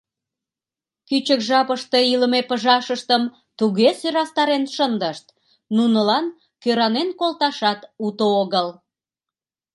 Кӱчык 1.07 1.41
жапыште 1.47 1.99
илыме 2.13 2.41
пыжашыштым 2.49 3.23
туге 3.57 3.89
сӧрастарен 3.99 4.63
шындышт, 4.75 5.25
нунылан 5.75 6.25
кӧранен 6.61 7.09
колташат 7.19 7.79
уто 8.05 8.25
огыл. 8.41 8.67